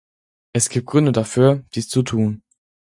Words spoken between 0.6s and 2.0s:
gibt Gründe dafür, dies